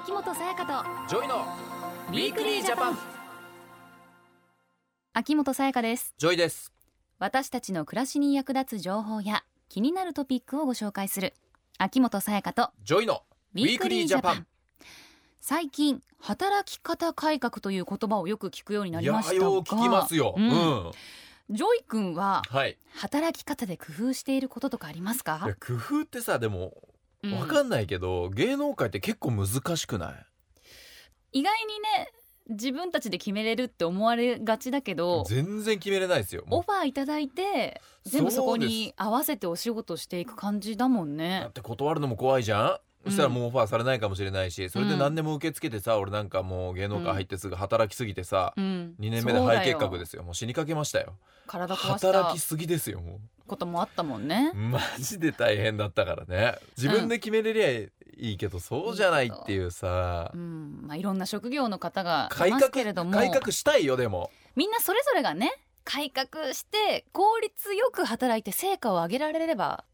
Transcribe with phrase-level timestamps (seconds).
[0.00, 1.44] 秋元さやかとジョイの
[2.08, 2.98] ウィークリージャパン。
[5.12, 6.14] 秋元さやかです。
[6.18, 6.72] ジョイです。
[7.18, 11.34] 私たちの暮らしに役立つ情報や気になるトピックをご紹介する
[11.78, 13.22] 秋元才加とジョイの
[13.54, 14.46] ウィークリージャパン。
[15.40, 19.38] 最近働き方改革という言葉をよく聞くようになりましたが。
[19.40, 20.48] やよう聞きますよ、ううん。
[20.48, 20.92] ん、
[21.50, 22.78] ジョイ君ははい。
[22.94, 26.72] 働き方で工夫していることとかありますいかや工夫ってさでも
[27.22, 27.34] うん。
[27.34, 30.26] わかんないけど、芸能界って結構難しくない？
[31.32, 32.12] 意外にね
[32.48, 41.52] 自分たちで決めれるって思われがちだけど全然決めれないですよもオファーいただいて全部そこに合わせてお仕事していく感じだもんうだねっ。
[41.52, 42.70] て断るのも怖いじゃん。
[42.70, 50.24] うんそしたらもうオファーされないかもしれないし、それで何でも受け付けてさ俺なんかもう芸能界入ってすぐ働きすぎてさ、うん、2年目で肺結核すですよ。
[50.24, 51.14] もう死にかけましたよ。
[51.46, 52.12] 体壊した。
[52.12, 54.52] 働きすぎですよもこともあったもんね。
[54.54, 54.56] う。
[54.56, 56.56] マジで大変だったからね。
[56.76, 60.30] 自分で決めれりゃいいけど、そうじゃないっていうさ。
[60.32, 60.82] うん。
[60.86, 63.10] まあ、いろんな職業の方がい改ますけれども。
[63.10, 64.30] 革改革したいよでも。
[64.54, 65.52] みんなそれぞれがね
[65.84, 69.84] 改革して効率よく働いて成果を上げられれば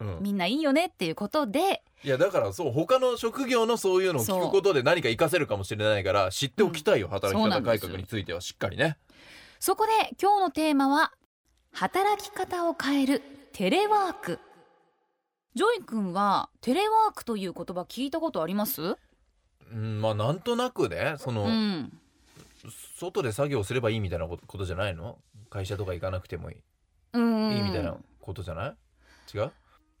[0.00, 0.18] うん。
[0.20, 1.82] みんないいよねっていうことで。
[2.04, 8.96] いやだからそう他の職業のそういうのを聞くことで何か活かせるかもしれないから知っておきたいよ、働き方改革についてはしっかりね。
[9.58, 11.12] そこで今日のテーマは
[11.72, 14.40] 働き方を変えるテレワーク。
[15.54, 18.96] ジョイ君はテレワークという言葉聞いたことあります？
[19.72, 21.92] うんまあなんとなくねその、うん。
[22.98, 25.18] 外で作業すればいいみたいなことじゃないの？
[25.50, 26.56] 会社とか行かなくてもいい,、
[27.12, 27.52] うん。
[27.52, 28.74] いいみたいなことじゃない？
[29.34, 29.52] 違う？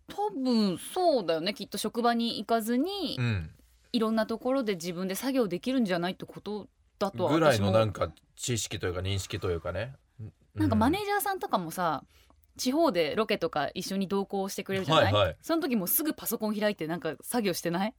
[0.08, 3.50] 多分そうだよねきっと職場に行かずに、うん。
[3.92, 9.94] いろんなところで自分で作業できるんじゃないってことだとはぐらいのなんか知識というか認識というかね
[10.58, 12.04] なんかマネージジャーさんとかもさ
[12.56, 15.36] 地方でロケとか一緒に同行してくれるじゃない、はいはい。
[15.40, 17.94] その時もすぐパソコン開いてなんか作業してない？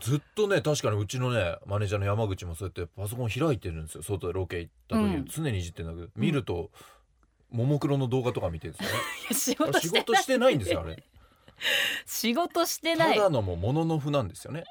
[0.00, 4.02] ずっとね確かにうちのねマネージャーの山口もそうやってパソコン開いてるんですよ。
[4.02, 5.24] 外でロケ行った時、うん。
[5.26, 6.70] 常にいじってんだけど見ると、
[7.50, 9.02] ももクロの動画とか見てるんですよね。
[9.28, 10.00] いや仕事してない。
[10.00, 11.02] 仕事してないんですよあれ。
[12.06, 13.16] 仕事してない。
[13.16, 14.64] ただのもうもののふなんですよね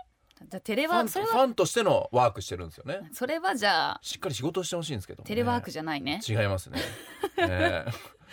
[0.49, 1.11] じゃあテレファンワーク。
[1.11, 3.09] それはファンとしてのワークしてるんですよね。
[3.13, 6.21] それはじゃあしっかり仕事してほしいんですけどもね、テレワークじゃないね。
[6.27, 6.79] 違いますね。
[7.37, 7.85] ね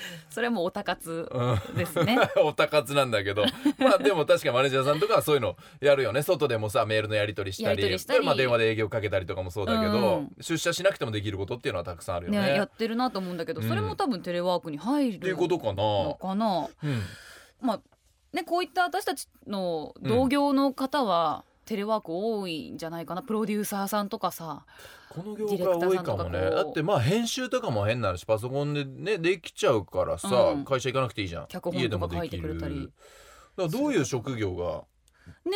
[0.31, 2.19] それはもうおたかつうんですね。
[2.37, 3.45] おたかつなんだけど。
[3.79, 6.23] まあでも確かマネージャーさんとかはそういうのやるよね。
[6.23, 7.69] 外でもさメールのやり取りしたり。
[7.71, 8.21] やり取りしたり。
[8.21, 10.31] でまあ、電話で営業かけたりとかもそうだけど、うん。
[10.41, 12.41] 出社しなくてもできることっていうのはたくさんあるよね。
[12.41, 13.69] ねやってるなと思うんだけど、うん。
[13.69, 15.75] それも多分テレワークに入っていうることかな。
[15.75, 16.69] のかな。
[16.85, 17.03] うん。
[17.61, 17.81] まあ
[18.33, 23.23] ねこういった私たちの同業の方は、テレワーク多いんじゃないかな。
[23.23, 24.65] プロデューサーさんとかさ
[25.11, 26.41] この業界多いかもね。
[26.41, 30.65] だってまあ編集とかも変な話パソコンでねできちゃうからさ、うん。
[30.65, 31.47] 会社行かなくていいじゃん。
[31.49, 32.93] 脚本家でもとか書いてできるくれたりだか
[33.57, 34.85] らどういう職業が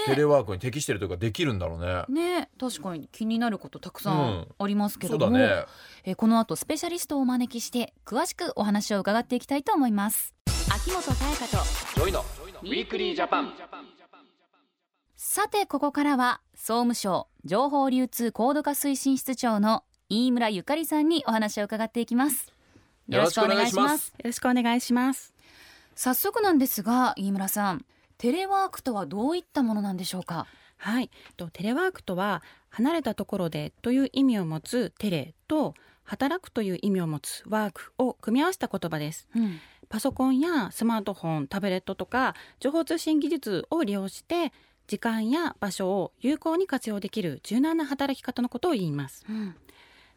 [0.05, 2.05] テねレワークに適してるというかできるんだろうね。
[2.11, 4.19] ね確かに気になることたくさうん。
[4.19, 5.65] んありますけそども、うだね。
[6.05, 10.35] えーこの後スペシャリストをお招きして詳しくお話を伺っていきたいと思います。
[10.71, 12.21] 秋元才加とジョイの
[12.63, 13.55] ウィークリージャパン。
[15.35, 22.53] さてここからは総務省情報流通高度化推進室長の飯村ゆかりさんにお話を伺っていきます。
[23.09, 24.09] よろしくお願いします。
[24.09, 25.33] よろしくお願いします。
[25.95, 27.87] 早速なんですが飯村さん
[28.19, 30.47] テレワークとはどういったものなんでしょうか？
[30.77, 35.73] はい、とテレワークとは離れたところでという意味を持つテレと
[36.05, 39.27] 働くという意味を持つワークを組み合わせた言葉です。
[39.35, 39.61] うん。
[39.89, 44.53] パソコンやスマートフォン、タブレットとか情報通信技術を利用して
[44.93, 49.25] 時間や場所を有効に活用できる柔軟な働き方のことを言います。
[49.27, 49.55] うん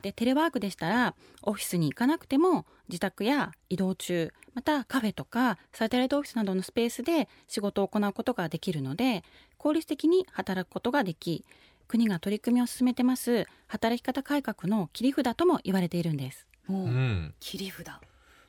[0.02, 9.24] でテレワークでしたらオフィスに行かなくても自宅や移動中またカフェとかサテライトオフィスなどのスペースで仕事を行うことができるので
[9.58, 11.44] 効率的に働くことができ
[11.88, 16.46] 国が取り組みを進めてます働き方改革の切り札とも言われているんです。
[16.68, 17.34] もう、うん。
[17.40, 17.88] 切り札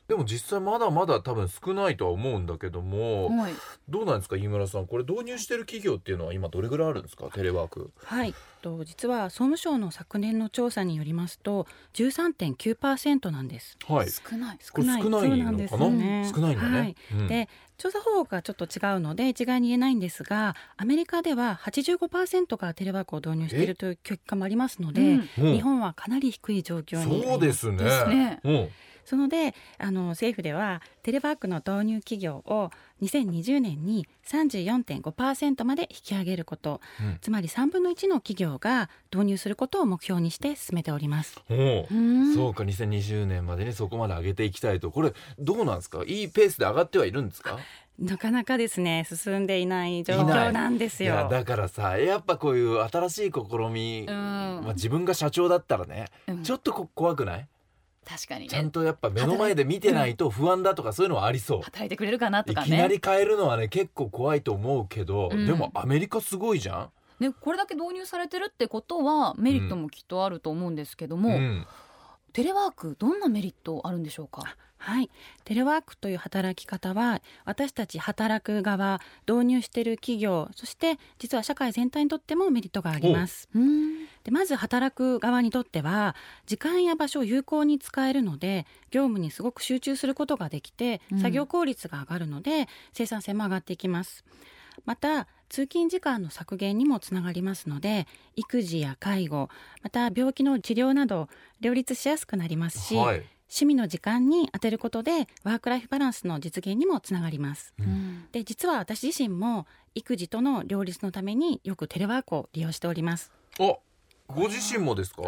[0.07, 3.53] でも実際まだまだ多分少ないとは思うんだけども、はい
[3.89, 4.87] どうなんですか飯村さん？
[4.87, 7.29] これ導入してる企業っていうのは今どれぐらいあるんですか？
[7.33, 7.91] テレワーク。
[8.03, 13.77] はい、と実は総務省の昨年の調査によりますと13.9%なんです。
[13.87, 14.09] はい。
[14.09, 15.89] 少ないこれ少ないのかな？
[15.89, 16.79] ね少ないんだね。
[16.79, 27.83] はいうんで調査方法がちょっと違うので一概に言えないんですがアメリカでは85%がテレワークを導入しているという結果もありますので、日本はかなり低い状況にそうですね。
[27.83, 28.69] ですねうん。
[29.07, 32.71] そのであの政府ではテレワークの導入企業を
[33.01, 37.17] 2020年に34.5%まで引き上げること、うん。
[37.21, 41.39] つまり3分の1の企業が導入することを目標にして進めております。
[41.49, 42.35] おううん。
[42.35, 44.91] そうか2020年までにそこまで上げていきたいと。
[44.91, 46.03] これどうなんですか？
[46.05, 47.57] いいペースで上がってはいるんですか？
[47.97, 51.13] なかなかですね進んでいない状況なんですよ。
[51.13, 54.15] いやだからさやっぱこういう新しい試み、うん。
[54.15, 56.43] まあ、自分が社長だったらね、うん。
[56.43, 57.47] ちょっとこ怖くない？
[58.07, 58.47] 確かにね。
[58.47, 61.61] ちゃんとやっぱ目の前で見てないと不安だとかそういうのはありそう。
[61.61, 62.67] 働いてくれるかなといかね。
[62.67, 65.45] きなり変えるのはね結構怖いと思うけど、うん。
[65.45, 66.89] でもアメリカすごいじゃ
[67.19, 67.23] ん？
[67.23, 71.67] ねこれだけ導入されてるってことはメリットもきっとあると思うんですけども、うん。
[72.33, 74.43] テレワークどんなメリットあるんでしょうか？
[74.77, 75.09] はい、
[75.43, 83.49] テレワークという働き方は私たち働く側導入している企業そして実は社会全体にとってもメリットがあります。
[83.55, 84.05] うん。
[84.23, 86.15] でまず働く側にとっては
[86.45, 91.19] 時間や場所を有効に使えるので業務にすごく集中することができてうん。
[91.19, 94.23] 作業効率が上がるので、生産性も上がっていきます。
[94.85, 99.49] また通勤時間の削減にもつながりますので育児や介護
[99.81, 101.29] また病気の治療など
[101.61, 107.73] 両立しやすくなりますし、はい趣味の時間に当てることでワークライフバランスの実現にもつながります。
[107.79, 107.89] ううん。
[107.89, 109.65] んで実は私自身も
[109.95, 113.31] 育児との両立のためによくテレワークを利用しております。
[113.59, 113.75] あ
[114.27, 115.21] ご自身もですか、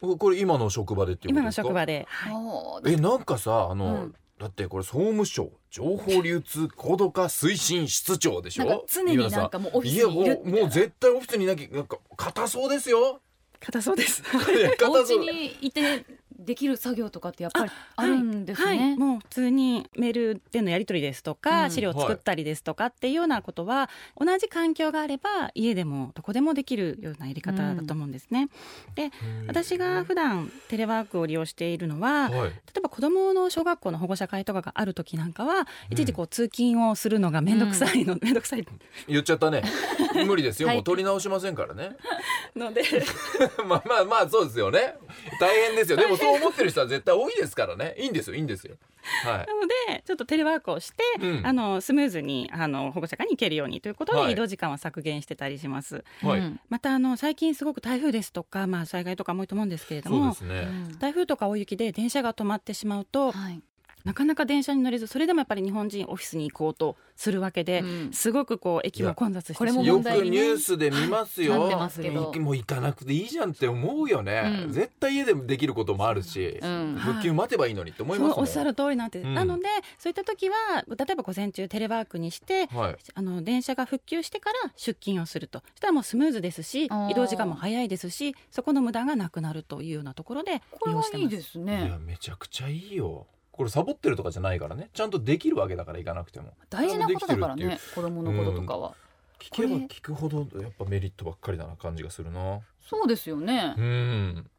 [0.00, 1.62] おこれ今の職場でっていうこ今のとですか？
[1.68, 2.92] 職場で、はい。
[2.92, 4.14] えなんかさあの、うん。
[4.40, 8.64] だってこれ総務省情報流通高度化推進室長でしょ？
[8.64, 13.20] なんか常になんかもうオフィスいやもにいるうもう絶対オフィスにいなきゃなんか硬そうですよ。
[13.60, 14.22] 硬そうです。
[14.26, 16.04] いやお家にいて
[16.44, 18.96] できる作業とかってやっぱりあるんですはい、ね。
[18.96, 21.70] もう普通にメールでのやり取りですとか、うん。
[21.70, 28.48] 資料を作ったりですとかっていうようなことは、同じ環境があれば家でもどこでもできるようなやり方だと思うんですね。
[28.94, 29.10] で
[29.46, 32.50] 私が普段テレワークを利用しているのは、はい。
[32.50, 38.66] 例えば子どもの小学校の保護者会とかがある時なんかは、いちいちこう通勤をするのが面倒くさいの、面倒くさい。
[39.08, 39.62] 言っちゃったね。
[40.26, 40.76] 無理ですよ、はい。
[40.76, 41.96] もう取り直しませんからね。
[42.56, 42.82] ので。
[43.66, 44.94] まあまあまあそうですよね。
[45.38, 45.96] 大変ですよ。
[45.96, 47.94] でもそう思ってる人は絶対多いですからね。
[47.98, 48.76] いいんですよいいんですよ。
[49.24, 49.46] はい。
[49.46, 51.46] なのでちょっとテレワークをして、うん。
[51.46, 54.26] あのスムーズにあの保護者会に行けるようにということはい。
[54.26, 56.04] で移動時間は削減してたりします。
[56.22, 56.40] はい。
[56.40, 56.60] うん。
[56.68, 60.98] またあの最近すごく台風ですとか、まあ、災害とかも多いと思うんですけれどもそうですね、うん。
[60.98, 63.62] 台風とか大雪で電車が止まってしまうとはい
[64.04, 68.12] なかなか電車に乗れずそれでもやっぱり日本人オフィスに行こうとするわけで、うん。
[68.12, 72.32] すごくこう駅も混雑してしまうこれもよく問題にねニュースで見ますよ、なってますけど。
[72.32, 73.50] もう行かなくていいじゃん。
[73.50, 74.72] って思うよね、うん。
[74.72, 76.96] 絶対家でもできることもあるし、うん。
[76.98, 78.34] 復旧待てばいいのにって思いますもん。
[78.36, 79.34] そうおっしゃる通りなんて、うん。
[79.34, 79.64] なので
[79.98, 80.56] そういった時は
[80.88, 82.96] 例えば午前中テレワークにしてはい。
[83.14, 85.60] あの電車が復旧してから出勤をすると。
[85.60, 91.46] そしたらもうスムーズですし移動時間も早いですしそこの無駄がなくなるというようなところでこれはいい利用してます。
[91.46, 91.98] ですいねや。
[91.98, 98.94] めちゃくちゃいいよこれサボってるとかじゃないからねちゃんとできるわけだから行かなくても大事なことだからね子供のこととかは。
[99.38, 103.74] 聞けば聞くほどやっぱメリットばっかりだな感じがするなそうですよね。
[103.76, 104.50] うん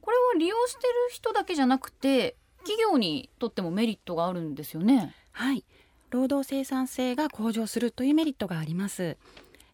[0.00, 5.14] これは利用してる人だけじゃなくて企業にとってもメリットがあるんですよね。
[5.32, 5.64] はい、
[6.10, 9.16] 労働生産性が向上するというメリットがあります。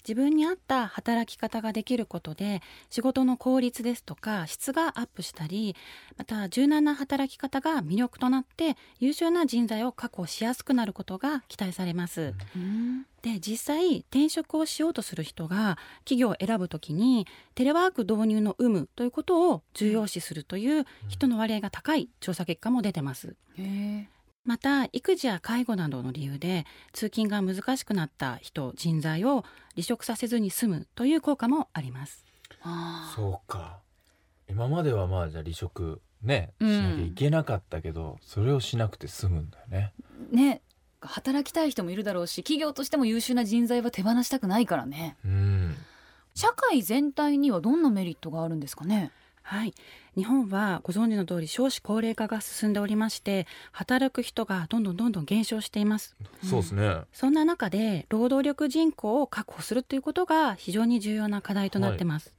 [0.07, 5.77] 自分に合った働き方ができることで仕事の効率ですとか質がアップしたり
[6.17, 12.35] また柔軟な働き方が魅力となって優秀な人材を確保しやすくなることが期待されます。
[12.57, 23.37] うんで実際転職をしようとする人が企業を選ぶときにテレワーク導入の有無ということを重要視するという人の割合が高い調査結果も出てます。
[23.59, 24.09] へえ。
[24.45, 29.45] また育児や介護などの理由で通勤が難しくなった人人材を
[29.75, 32.25] 離職させずに済むという効果もあります。
[33.15, 33.79] そうか。
[34.49, 36.91] 今まではまあじゃあ離職ねしうん。
[36.91, 39.93] なきゃいけなかったけど、それをしなくて済むんだよね。
[40.33, 40.63] ね
[41.01, 45.17] 働きたい人もいるだろうし企業としても優秀な人材は手放したくないからね。
[45.25, 45.77] うん。
[46.35, 49.11] 社会全体にはどんなメリットがあるんですかね？
[49.43, 49.75] はい。
[50.17, 56.15] 日本はご存知の通り少子高齢化が進んでおりまして働く人がどんどんどんどん減少しています。
[56.43, 57.03] そうですね。
[57.13, 62.35] そんな中で労働力人口を確保するということが非常に重要な課題となってます、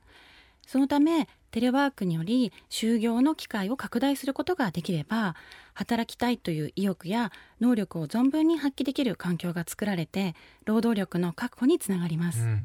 [0.65, 5.35] そのためテレワークにより就業の機会を拡大することができれば
[5.73, 10.33] 働きたいという意欲や能力を存分に発揮できる環境が作られて
[10.65, 12.63] 労働力の確保につながります、うん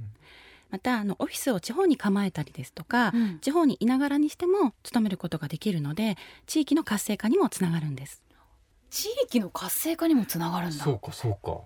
[0.70, 3.38] またあのオフィスを地方に構えたりですとか、うん。
[3.40, 8.22] 地方にいながらにしても勤めることができるので地域の活性化にもつながるんです。
[8.90, 10.84] 地域の活性化にもつながるんだ。
[10.84, 11.60] そうかそうか、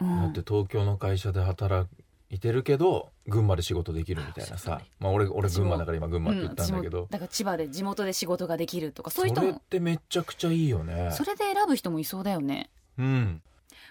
[0.00, 0.22] うん。
[0.22, 1.88] だって東京の会社で働
[2.30, 4.80] いてるけど群馬で仕事できるみたいなさ。
[5.00, 7.02] まあ俺俺群馬だから今群馬って言ったんだけど。
[7.02, 9.48] うんだから千葉で地元で仕事ができるとかそういう人も。
[9.48, 11.10] それってめちゃくちゃいいよね。
[11.12, 12.70] それで選ぶ人もいそうだよね。
[12.98, 13.42] うん。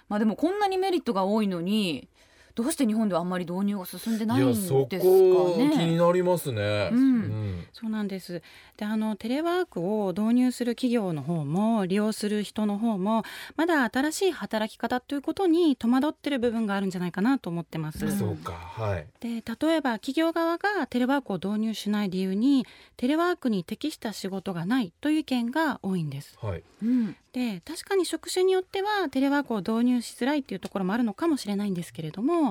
[0.10, 2.08] まあでもこんなにメリットが多いのに
[2.56, 5.98] どうして日本ではあんまり導入が進んでないんいですかやそこ気にね。
[5.98, 6.90] なりますね。
[6.92, 8.42] うんそうなんです
[8.78, 13.24] であのテレワークを導入する企業の方も利用する人の方も
[13.58, 18.06] まだ新しい働き方ということに戸惑ってる部分があるんじゃないかなと思ってます。
[18.06, 19.06] うんそうかはい。
[19.20, 26.38] で例えば企業側がテレワークを導入しない理由にテレワークに適した仕事がないという意見が多いんです。
[26.42, 26.64] はい。
[26.84, 32.45] うんで確かに職種によってはテレワークを導入しづらいっていうところもあるのかもしれないんですけれども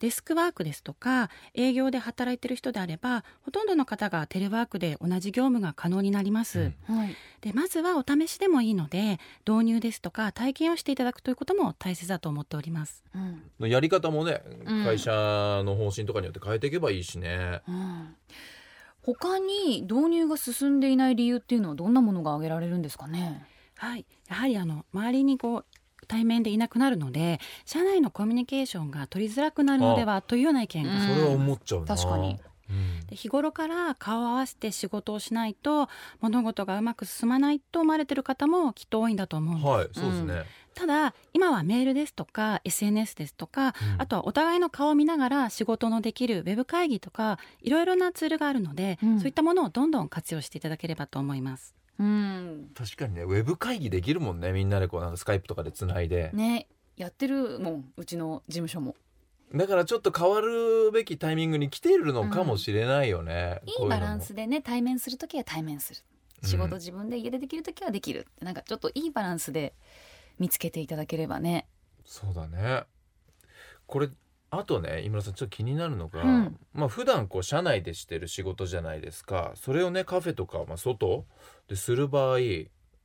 [0.00, 6.72] デスクワークですとか営業で働いてる人であればほとんどの方がテレワークで同じ業務が可能になります。
[6.88, 7.16] うんはい。
[7.40, 13.04] でまずはお試しでもいいので導入ですとか体験をしていただくということも大切だと思っております。
[13.60, 15.10] うんやり方もねうん会社
[15.64, 17.62] の方針とかによって変えていけばいいしね。
[17.68, 18.14] うん
[19.02, 23.46] 他に導入が進んでいない理由っていうのはどんなものが挙げられるんですかね？
[23.76, 25.64] はい、やはりあの周りにこう
[26.06, 31.86] 対面でいなくなるので社内のコミュニケーションが取りづらくなるのではというような意見がうんそれは思っちゃうな。
[31.86, 32.38] 確かに
[32.70, 33.06] うん。
[33.06, 35.88] で日頃から顔を合わせて仕事をしないと
[36.20, 40.44] 物事がうまく進まないと思われている方もきっと多いんだと思うんです、はいそうですね。
[40.74, 51.74] ただ今はメールですとか SNS ですとか、うんあとはお互いの顔を見ながら仕事のできるウェブ会議とかいろいろなツールがあるので、うんそういったものをどんどん活用していただければと思います。
[51.98, 52.70] うん。
[52.74, 56.30] 確かにねウェブ会議できるもんねみんなでこうなんかスカイプとかでつないで。
[56.32, 58.96] ねやってるもんうちの事務所も。
[59.54, 63.60] だからちょっと変わるべきタイミングに来ているのかもしれないよね。
[63.66, 66.00] ううのもいバランスでね対面する時は対面する
[66.42, 69.74] うん仕事自分で家でできる時はできる、なんかちょっといいバランスで
[70.38, 71.66] 見つけていただければね
[72.04, 72.84] そうだね。
[73.86, 74.08] これ
[74.50, 81.24] あとね井村さんちょっと気になるのが、うんまあ普段こう社内でしてる仕事じゃないですかそれをねカフェとか、まあ、外
[81.68, 82.38] でする場合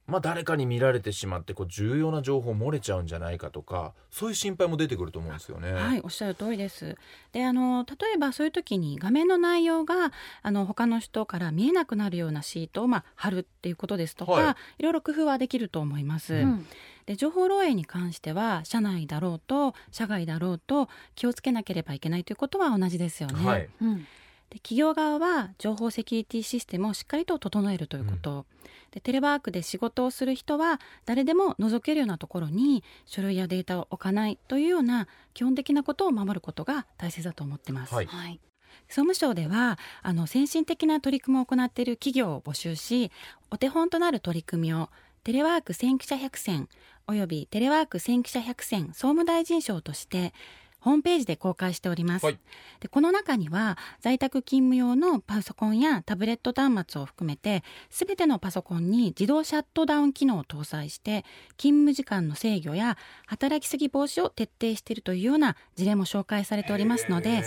[0.05, 5.71] まあ誰かに見られてしまってこう重要な情報漏れちゃうんじゃないかとかそういう心配も出てくると思うんですよね。
[5.71, 6.97] はい、おっしゃる通りです。
[7.31, 16.33] で、あの例えばそういう時に画面の内容があの他の人から見えなくなるようなシートをまあ貼るっていうことですとか、はいい、ろいろ工夫はできると思います。
[16.33, 16.65] うん
[17.05, 23.45] で、情報漏洩に関しては社内だろうと社外だろうと気をつけなければいけないということは同じですよね。
[23.45, 24.07] はい、うん。
[24.49, 28.45] で企業側は情報セキュリティシステムをしっかりと整えるということ、
[28.91, 38.05] でテレワークで仕事をする人は誰でも覗けるようなところに書類やデータを置かないというような基本的なことを守ることが大切だと思ってます、はい。
[38.05, 38.39] はい。
[38.87, 43.11] 総務省ではあの先進的な取り組みを行っている企業を募集し
[43.49, 44.89] お手本となる取り組みを
[45.25, 46.67] テレワーク先駆者100選
[47.07, 50.33] およびテレワーク先駆者100選総務大臣賞として
[50.81, 52.39] ホームページで公開しております、はい。
[52.81, 61.23] でこの中には在宅勤務用のパソコンやタブレット端末を含めてすべてのパソコンに自動シャットダウン機能を搭載して
[61.55, 67.43] 勤務時間の制御や働きすぎ防止を徹底しているというような事例も紹介されておりますのへで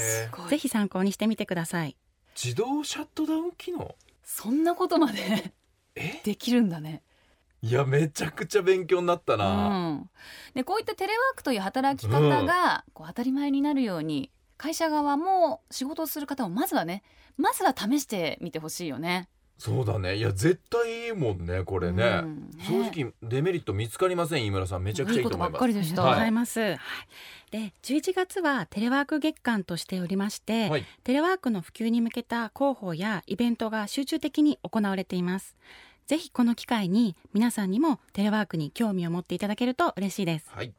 [0.49, 1.95] ぜひ参考にしてみてください。
[2.43, 3.95] 自動シャットダウン機能？
[4.25, 5.53] そんなことまで
[5.95, 6.23] え？
[6.25, 7.03] できるんだね
[7.67, 10.11] いやめちゃくちゃ勉強になったうな、ん、
[10.55, 17.03] でこういったテレワークという働き方がこう当たり前になるように会社側も仕事をする方もまずはね
[17.37, 19.29] まずは試してみてほしいよね。
[19.59, 20.17] そうだね。
[20.17, 22.51] いや絶対いいもんねこれね、うん。
[22.57, 22.65] ね。
[22.93, 24.83] 正直デメリット見つかりません飯村さん。
[24.83, 26.03] めちゃくちゃいいと思いいいことばっますかりでした。
[26.03, 26.61] ありがとうございます。
[26.61, 26.79] はい。
[27.51, 30.85] で11月はテレワーク月間としておりまして、はい。
[31.05, 35.57] テレワークの普及に向けた広報やイベントが集中的に行われています。
[36.07, 40.47] ぜひこの機会に皆さんにもテレワークに興味を持っていただけると嬉しいです。
[40.51, 40.73] はい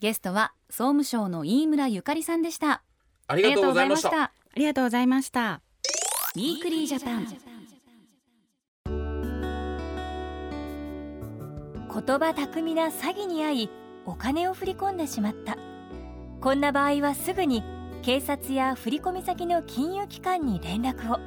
[0.00, 2.70] ゲストは総務省の飯村ゆかりさんでした。
[2.72, 2.82] あ
[3.28, 5.60] ありがとうございましたありがとうございました。
[6.34, 7.26] ウィークリージャパン。
[11.94, 13.70] 言葉巧みな詐欺に遭い
[14.06, 15.56] お金を振り込んでしまった
[16.40, 17.62] こんな場合はすぐに
[18.02, 21.20] 警察や振込先の金融機関に連絡を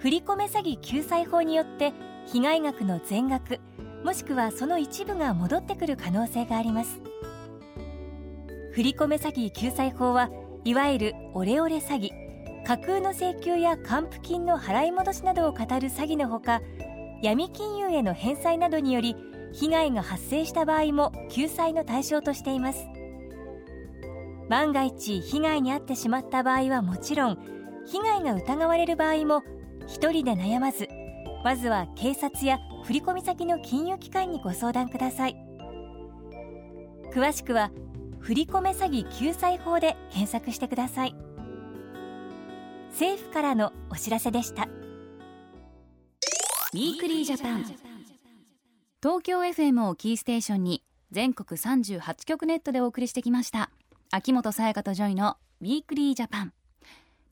[0.00, 1.92] 振込詐欺救済法によって
[2.24, 3.60] 被害額の全額
[4.02, 7.02] もしくはその一部が戻ってくる可能性があります。
[8.72, 10.30] 振込詐欺救済法は
[10.64, 12.10] いわゆるオレオレ詐欺
[12.64, 16.62] 架空の請求や還付金の払い戻しなどを語る詐欺のほか
[17.22, 19.16] 闇金融への返済などにより
[19.52, 22.86] 被害が発生した場合も救済の対象としています。
[24.48, 27.38] 万が一被害に遭ってしまった場合はもちろん
[27.86, 29.42] 被害が疑われる場合も
[29.92, 30.88] 一人で悩まず
[31.42, 35.36] まずは警察や振込先の金融機関にご相談ください。
[37.12, 37.72] 詳しくは
[38.20, 41.14] 振込詐欺救済法で検索してください。
[42.90, 44.68] 政府からのお知らせでした。
[46.72, 47.64] ウィークリージャパン。
[49.02, 53.70] 東京 FM をキーステーションに全国38局ネットでお送りしてきました。
[54.12, 56.52] 秋元才加とジョイのウィークリージャパン。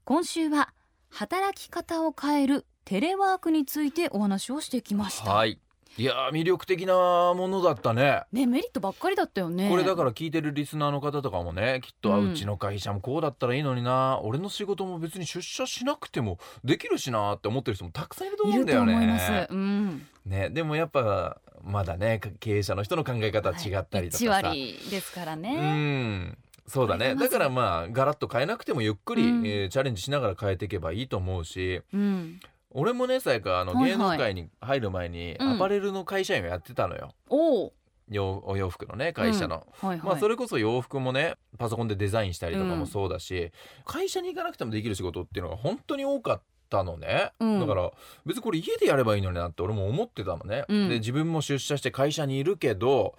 [0.04, 0.72] 今週は
[1.10, 5.58] 働き方を変えるテレワークについてお話をしてきました、はい。
[5.96, 8.22] いやー魅力的なものだったね。
[8.30, 9.68] ねメリットばっかりだったよね。
[9.68, 12.32] これだから聞いてるリスナーの方とかもねきっと、あうん。
[12.32, 14.20] うちの会社もこうだったらいいのにな。
[14.22, 18.92] 俺の仕事も別に出社しなくてもできるしなって思ってる人もたくさんいると思うんだよね。
[18.92, 27.14] 思います、うん、ねでもやっぱまだね経営者の人の考え方は違ったりとかさ、はい、1割ですからうね、んそうだね。
[27.14, 29.46] だからまあガラッと変えなくてもゆっくり、うん。
[29.46, 31.82] えーチャレンジしながら変えていけばいいと思うし。
[31.92, 33.90] うん、俺もねさやかあのはいはい。
[33.92, 35.54] 芸能界に入る前にうん。
[35.54, 37.72] アパレルの会社員をやってたのよ、おお。
[38.10, 42.78] 洋お洋服のね会社の、はいはい、まあそれこそ洋服もねパソコンでデザインしたりとかうん。
[42.78, 43.50] もそうだし、
[43.84, 47.60] 会社に行かなくてもできる仕事っていうのが本当に多かったのね、うん。
[47.60, 47.90] だから
[48.26, 50.88] 別にこれ家でやればいいのになって俺も思ってたのね、うん。
[50.88, 53.14] で自分も出社して会社にいるけど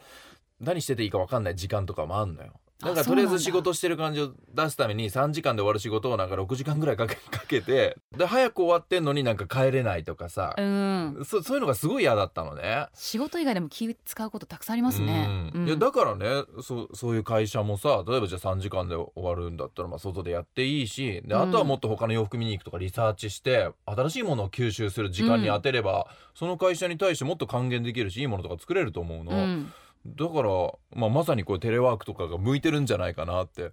[0.60, 11.22] 何してていいか分かんない時間とかもあんのよなんだとりあえず仕事してる感じを出すために3時間で終わる仕事をなんか6時間ぐらいかけかけてで早く終わってんのになんか帰れないとかさ、うん。
[11.26, 12.88] そそういうのがすごい嫌だったのね。
[12.94, 15.68] 仕事以外でも気使うことたくさんありますね、うん。
[15.68, 21.42] いやだからねそうそういう会社もさ例えばじゃあ3時間で終わるんだったらまあ外でやっていいしでうん。
[21.42, 29.74] あとはもっと他の洋服見に行くとかリサーチして新しいものを吸収する時間に当てれば、その会社に対してもっと還元できるしいいものとか作れると思うの、うん
[30.06, 30.50] だから、
[30.96, 33.72] まあ、まさにこうテレワークとかが向いてるんじゃないかなって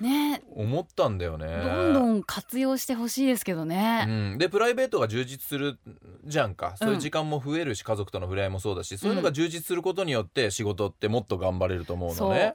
[0.00, 0.42] ね。
[0.54, 1.46] 思ったんだよね。
[1.46, 5.78] どんどん活用してほしいですけどね、うん、でプライベートが充実する
[6.24, 6.74] じゃんか。
[6.76, 12.54] そういう時間も増えるし、家族との触れ合いもそうだしそういうのが充実することによって仕事ってもっと頑張れると思うのね。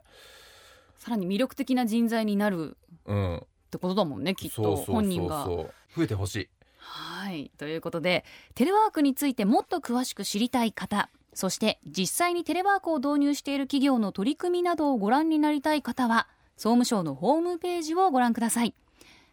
[0.97, 5.43] さらに魅力的な人材になるうん、ってことだもんねきっとそうそ本人が。
[5.43, 5.73] そう。
[5.95, 6.49] 増えてほしい。
[6.77, 7.51] はい。
[7.57, 8.23] ということで
[8.55, 18.73] テレワークについてもっと詳しく知りたい方そして実際にテレワークを導入している企業の取り組みなどをご覧になりたい方は総務省のホームページをご覧ください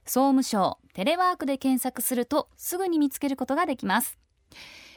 [0.05, 4.19] 総務省テレワークで検索するとすぐに見つけることができます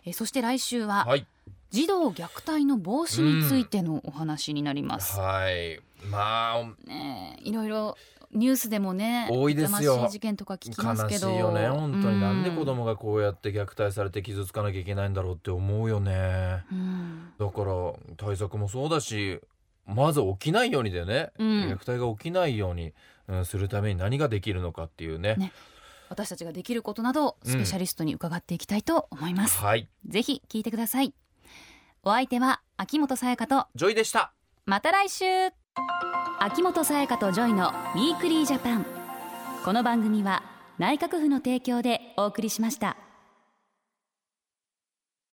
[0.05, 1.25] えそして来週ははい。
[1.73, 5.81] 児童虐待の防止についてのお話になります、はい。
[6.05, 7.97] まあねえいろいろ
[8.33, 10.07] ニュースでもね多いですよ。
[10.09, 11.29] 事件とか聞きます悲けど。
[11.29, 12.21] しいよね本当に、うん。
[12.21, 16.63] なんで子供がこうやって虐待されて傷つかなきゃいけないんだろうって思うよね。
[16.71, 17.33] うん。
[17.39, 19.39] だから対策もそうだし。
[19.85, 21.47] まず起きないようにだよね、うん。
[21.73, 22.93] 虐待が起きないように、
[23.27, 25.35] うん、するために何ができるのかっていうね。
[25.35, 25.51] ね。
[26.07, 29.89] 私たちができることなどスペシャリストに伺っていきたいと思います、はい。
[30.07, 31.13] ぜひ聞いてください。
[32.03, 34.33] お相手は秋元才加とジョイでした。
[34.65, 35.25] また来週
[36.45, 38.85] 秋元才加とジョイのウィークリージャパン。
[39.63, 40.43] この番組は
[40.77, 42.97] 内閣府の提供でお送りしました。